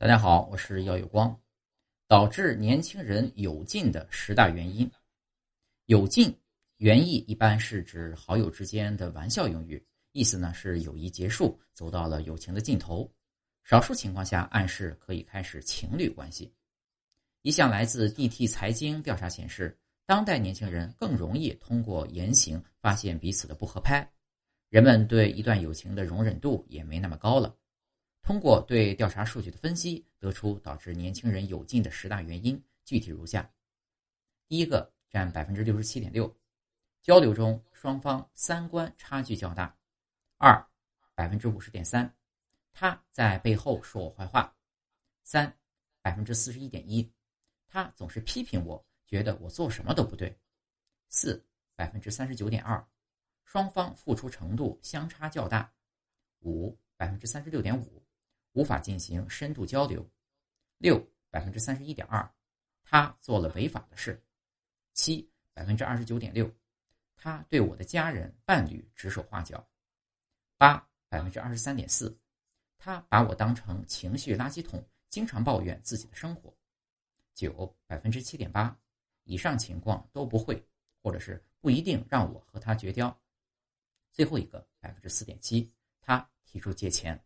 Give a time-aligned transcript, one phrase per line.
[0.00, 1.36] 大家好，我是姚有光。
[2.06, 4.88] 导致年轻人有劲的十大原因，
[5.86, 6.32] 有劲
[6.76, 13.10] 原意一般是指好友之间的玩笑用语，意思呢是友谊结束，走到了友情的尽头。
[13.64, 16.54] 少数情况下暗示可以开始情侣关系。
[17.42, 19.76] 一项来自 DT 财经调查显示，
[20.06, 24.08] 当代年轻人更容易通过言行发现彼此的不合拍，
[24.68, 27.52] 人们对一段友情的容忍度也没那么高了。
[28.28, 33.50] 通过对调查数据的分析，得出导致年轻人有劲的十大原因，具体如下：
[34.46, 36.30] 第一个占百分之六十七点六，
[37.00, 39.74] 交流中双方三观差距较大；
[40.36, 40.62] 二
[41.14, 42.14] 百分之五十点三，
[42.70, 44.54] 他在背后说我坏话；
[45.22, 45.50] 三
[46.02, 47.10] 百分之四十一点一，
[47.66, 50.30] 他总是批评我，觉得我做什么都不对；
[51.08, 51.42] 四
[51.74, 52.86] 百分之三十九点二，
[53.46, 55.72] 双方付出程度相差较大；
[56.40, 57.97] 五百分之三十六点五。
[58.58, 60.04] 无法进行深度交流。
[60.78, 62.28] 六百分之三十一点二，
[62.82, 64.20] 他做了违法的事。
[64.94, 66.52] 七百分之二十九点六，
[67.14, 69.64] 他对我的家人伴侣指手画脚。
[70.56, 72.18] 八百分之二十三点四，
[72.78, 76.52] 他把我当成情绪垃圾桶，经常抱怨自己的生活。
[77.36, 78.76] 九百分之七点八，
[79.22, 80.60] 以上情况都不会，
[81.00, 83.16] 或者是不一定让我和他绝交。
[84.10, 87.24] 最后一个百分之四点七，他提出借钱。